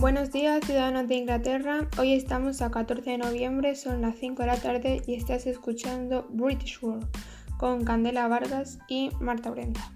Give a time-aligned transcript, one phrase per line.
[0.00, 4.46] Buenos días ciudadanos de Inglaterra, hoy estamos a 14 de noviembre, son las 5 de
[4.46, 7.06] la tarde y estás escuchando British World
[7.58, 9.92] con Candela Vargas y Marta Brenda.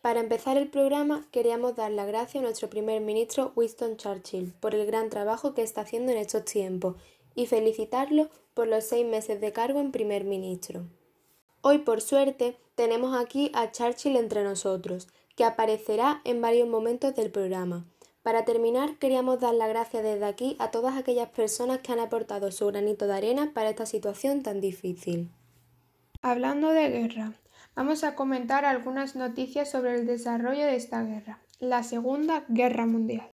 [0.00, 4.76] Para empezar el programa queríamos dar las gracias a nuestro primer ministro Winston Churchill por
[4.76, 6.94] el gran trabajo que está haciendo en estos tiempos
[7.34, 10.86] y felicitarlo por los seis meses de cargo en primer ministro.
[11.60, 17.30] Hoy, por suerte, tenemos aquí a Churchill entre nosotros, que aparecerá en varios momentos del
[17.30, 17.84] programa.
[18.22, 22.52] Para terminar, queríamos dar las gracias desde aquí a todas aquellas personas que han aportado
[22.52, 25.30] su granito de arena para esta situación tan difícil.
[26.22, 27.32] Hablando de guerra,
[27.74, 33.30] vamos a comentar algunas noticias sobre el desarrollo de esta guerra, la Segunda Guerra Mundial.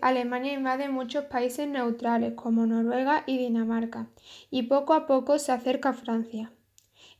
[0.00, 4.08] Alemania invade muchos países neutrales como Noruega y Dinamarca,
[4.50, 6.52] y poco a poco se acerca a Francia.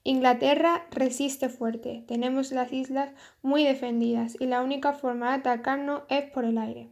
[0.05, 3.11] Inglaterra resiste fuerte, tenemos las islas
[3.43, 6.89] muy defendidas y la única forma de atacarnos es por el aire.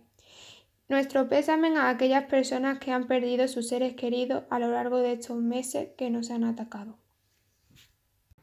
[0.88, 5.12] Nuestro pésame a aquellas personas que han perdido sus seres queridos a lo largo de
[5.12, 6.98] estos meses que nos han atacado.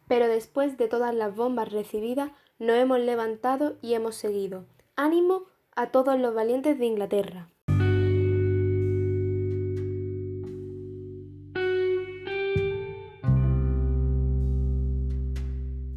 [0.07, 4.65] Pero después de todas las bombas recibidas, nos hemos levantado y hemos seguido.
[4.95, 5.43] ¡Ánimo!
[5.77, 7.49] A todos los valientes de Inglaterra.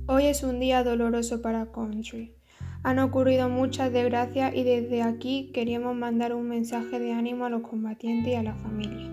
[0.07, 2.35] Hoy es un día doloroso para Country.
[2.83, 7.63] Han ocurrido muchas desgracias y desde aquí queríamos mandar un mensaje de ánimo a los
[7.63, 9.09] combatientes y a la familia.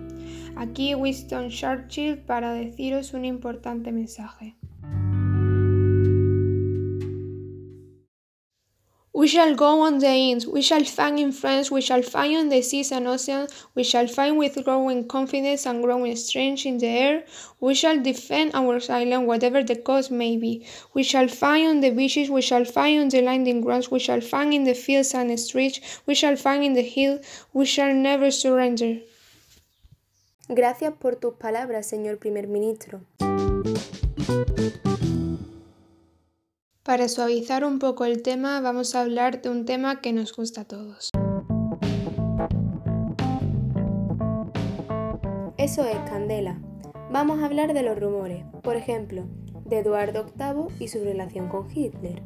[0.57, 4.57] Aquí Winston Churchill para deciros un importante mensaje.
[9.27, 12.47] We shall go on the inns, we shall find in friends, we shall find on
[12.47, 16.87] the seas and oceans, we shall find with growing confidence and growing strength in the
[16.87, 17.25] air,
[17.59, 20.65] we shall defend our island whatever the cost may be.
[20.93, 24.21] We shall find on the beaches, we shall find on the landing grounds, we shall
[24.21, 27.19] find in the fields and streets, we shall find in the hill,
[27.51, 29.01] we shall never surrender.
[30.47, 33.01] Gracias por tus palabras, señor primer ministro.
[36.87, 40.61] Para suavizar un poco el tema, vamos a hablar de un tema que nos gusta
[40.61, 41.09] a todos.
[45.57, 46.61] Eso es, Candela.
[47.11, 49.25] Vamos a hablar de los rumores, por ejemplo,
[49.65, 52.23] de Eduardo VIII y su relación con Hitler.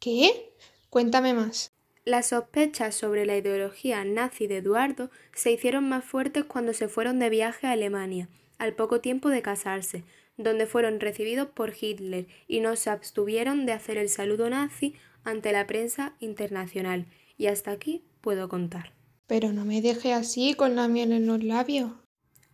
[0.00, 0.54] ¿Qué?
[0.88, 1.74] Cuéntame más.
[2.06, 7.18] Las sospechas sobre la ideología nazi de Eduardo se hicieron más fuertes cuando se fueron
[7.18, 8.30] de viaje a Alemania,
[8.64, 10.04] al poco tiempo de casarse,
[10.36, 15.52] donde fueron recibidos por Hitler y no se abstuvieron de hacer el saludo nazi ante
[15.52, 17.06] la prensa internacional.
[17.36, 18.92] Y hasta aquí puedo contar.
[19.26, 21.92] Pero no me deje así con la miel en los labios.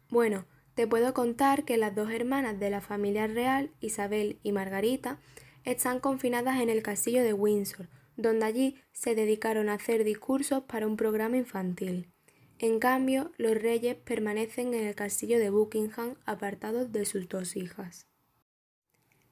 [0.09, 5.21] Bueno, te puedo contar que las dos hermanas de la familia real, Isabel y Margarita,
[5.65, 10.87] están confinadas en el castillo de Windsor, donde allí se dedicaron a hacer discursos para
[10.87, 12.09] un programa infantil.
[12.63, 18.07] En cambio, los reyes permanecen en el castillo de Buckingham apartados de sus dos hijas.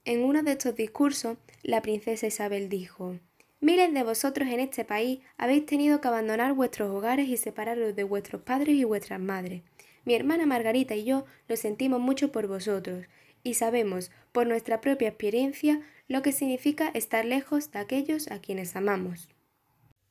[0.07, 3.19] En uno de estos discursos, la princesa Isabel dijo
[3.61, 8.05] Miles de vosotros en este país habéis tenido que abandonar vuestros hogares y separaros de
[8.05, 9.61] vuestros padres y vuestras madres.
[10.07, 13.05] Mi hermana Margarita y yo lo sentimos mucho por vosotros
[13.43, 18.75] y sabemos, por nuestra propia experiencia, lo que significa estar lejos de aquellos a quienes
[18.75, 19.29] amamos.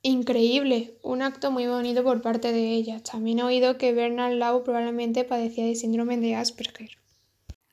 [0.09, 3.03] Increíble, un acto muy bonito por parte de ella.
[3.03, 6.91] También he oído que Bernard Law probablemente padecía de síndrome de Asperger.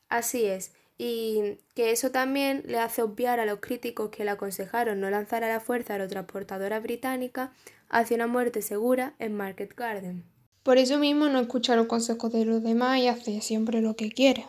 [0.09, 4.99] Así es, y que eso también le hace obviar a los críticos que le aconsejaron
[4.99, 7.53] no lanzar a la fuerza a la transportadora británica
[7.87, 10.25] hacia una muerte segura en Market Garden.
[10.61, 14.11] Por eso mismo no escucha los consejos de los demás y hace siempre lo que
[14.11, 14.45] quiere.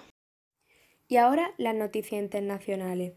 [1.06, 3.12] Y ahora las noticias internacionales.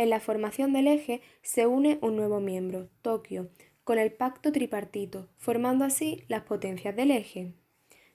[0.00, 3.50] En la formación del eje se une un nuevo miembro, Tokio,
[3.84, 7.52] con el pacto tripartito, formando así las potencias del eje.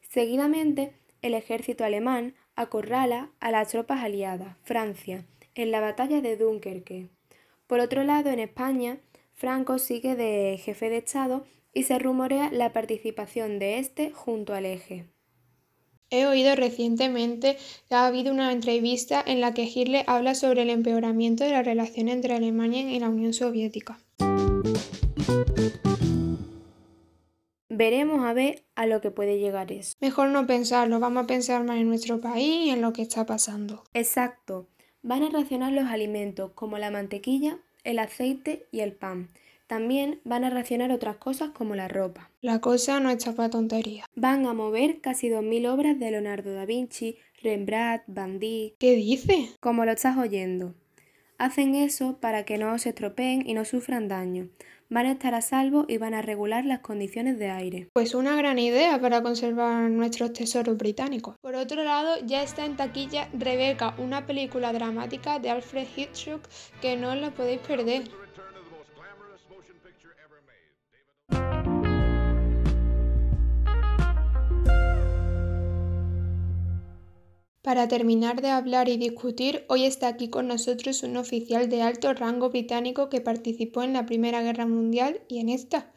[0.02, 7.10] Seguidamente, el ejército alemán acorrala a las tropas aliadas, Francia, en la batalla de Dunkerque.
[7.68, 8.98] Por otro lado, en España,
[9.36, 14.66] Franco sigue de jefe de Estado y se rumorea la participación de este junto al
[14.66, 15.06] eje.
[16.12, 17.58] He oído recientemente
[17.90, 21.64] que ha habido una entrevista en la que Hitler habla sobre el empeoramiento de la
[21.64, 23.98] relación entre Alemania y la Unión Soviética.
[27.70, 29.96] Veremos a ver a lo que puede llegar eso.
[30.00, 33.26] Mejor no pensarlo, vamos a pensar más en nuestro país y en lo que está
[33.26, 33.84] pasando.
[33.94, 34.68] Exacto.
[35.02, 39.30] Van a racionar los alimentos como la mantequilla, el aceite y el pan.
[39.68, 42.30] También van a racionar otras cosas como la ropa.
[42.42, 44.06] La cosa no está para tontería.
[44.16, 48.76] Van a mover casi 2.000 obras de Leonardo da Vinci, Rembrandt, Van Dyck.
[48.78, 49.50] ¿Qué dice?
[49.60, 50.76] Como lo estás oyendo.
[51.38, 54.50] Hacen eso para que no se estropeen y no sufran daño.
[54.88, 57.90] Van a estar a salvo y van a regular las condiciones de aire.
[57.92, 61.36] Pues una gran idea para conservar nuestros tesoros británicos.
[61.42, 66.42] Por otro lado, ya está en taquilla Rebecca, una película dramática de Alfred Hitchcock
[66.82, 68.04] que no la podéis perder.
[77.66, 82.14] Para terminar de hablar y discutir, hoy está aquí con nosotros un oficial de alto
[82.14, 85.92] rango británico que participó en la Primera Guerra Mundial y en esta.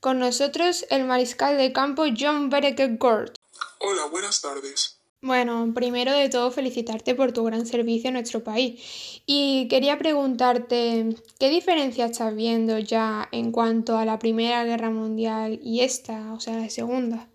[0.00, 3.30] Con nosotros el mariscal de campo John Bereker Gord.
[3.78, 4.98] Hola, buenas tardes.
[5.20, 9.22] Bueno, primero de todo felicitarte por tu gran servicio a nuestro país.
[9.24, 15.60] Y quería preguntarte, ¿qué diferencia estás viendo ya en cuanto a la Primera Guerra Mundial
[15.62, 17.28] y esta, o sea, la Segunda?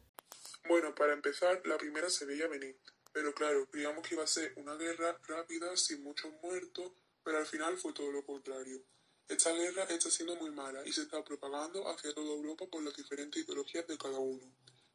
[0.67, 2.75] Bueno, para empezar, la primera se veía venir.
[3.11, 6.91] Pero claro, creíamos que iba a ser una guerra rápida, sin muchos muertos,
[7.23, 8.81] pero al final fue todo lo contrario.
[9.27, 12.95] Esta guerra está siendo muy mala y se está propagando hacia toda Europa por las
[12.95, 14.43] diferentes ideologías de cada uno.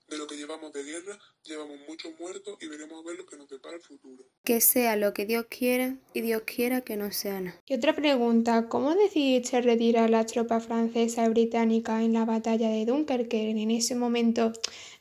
[0.08, 3.36] De lo que llevamos de guerra, llevamos muchos muertos y veremos a ver lo que
[3.38, 4.24] nos depara el futuro.
[4.44, 7.58] Que sea lo que Dios quiera y Dios quiera que no sea nada.
[7.66, 12.84] Y otra pregunta, ¿cómo decidiste retirar las tropas francesas y británicas en la batalla de
[12.84, 14.52] Dunkerque en ese momento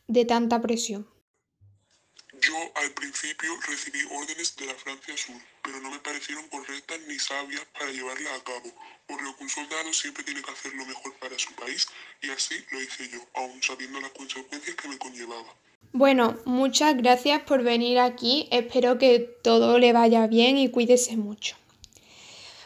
[0.07, 1.12] de tanta presión?
[2.45, 7.18] Yo al principio recibí órdenes de la Francia Sur, pero no me parecieron correctas ni
[7.18, 8.69] sabias para llevarlas a cabo,
[9.07, 11.88] por lo que un soldado siempre tiene que hacer lo mejor para su país
[12.22, 15.56] y así lo hice yo, aun sabiendo las consecuencias que me conllevaba.
[15.94, 21.56] Bueno, muchas gracias por venir aquí, espero que todo le vaya bien y cuídese mucho.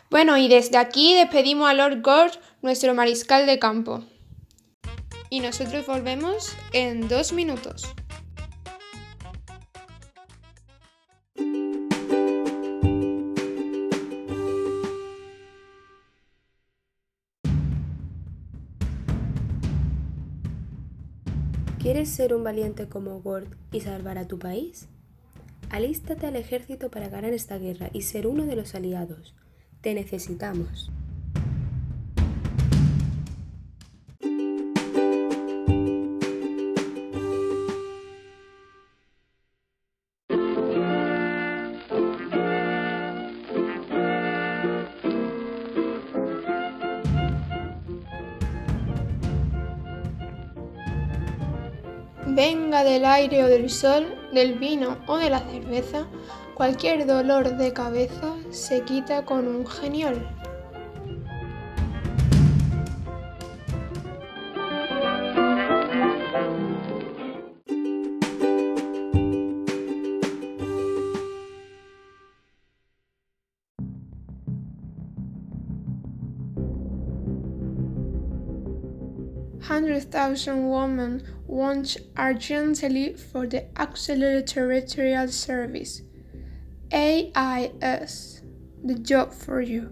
[0.10, 2.32] Bueno, y desde aquí despedimos a Lord Gord,
[2.64, 4.04] nuestro mariscal de campo.
[5.30, 7.84] Y nosotros volvemos en dos minutos.
[22.08, 24.88] ¿Quieres ser un valiente como Gord y salvar a tu país?
[25.70, 29.36] Alístate al ejército para ganar esta guerra y ser uno de los aliados.
[29.82, 30.90] Te necesitamos.
[52.38, 56.06] Venga del aire o del sol, del vino o de la cerveza,
[56.54, 60.24] cualquier dolor de cabeza se quita con un geniol.
[79.68, 86.02] Hundred thousand women want urgently for the Auxiliary Territorial Service.
[86.92, 88.44] AIS,
[88.84, 89.90] the job for you.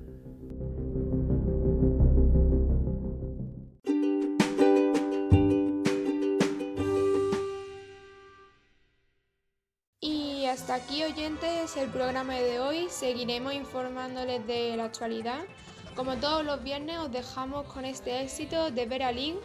[10.02, 12.88] Y hasta aquí oyentes el programa de hoy.
[12.90, 15.42] Seguiremos informándoles de la actualidad.
[15.96, 19.38] Como todos los viernes os dejamos con este éxito de Vera Lynn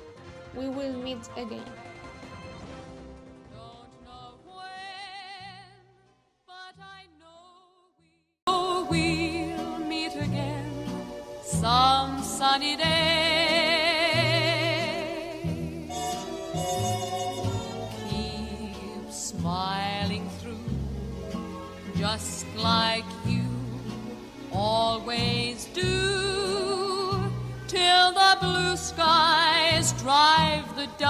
[0.54, 1.62] we will meet again.
[11.60, 12.86] Some sunny day.
[18.08, 20.56] Keep smiling through,
[21.96, 23.44] just like you
[24.50, 27.30] always do,
[27.68, 31.09] till the blue skies drive the dark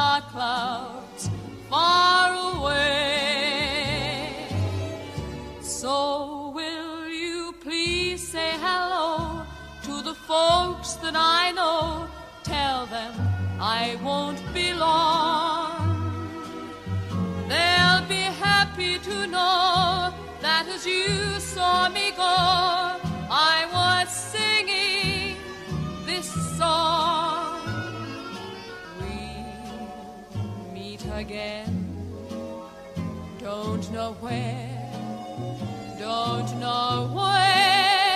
[19.31, 22.23] know that as you saw me go,
[23.31, 25.37] I was singing
[26.05, 27.61] this song.
[29.01, 31.73] We meet again,
[33.39, 34.93] don't know where,
[35.99, 37.50] don't know where.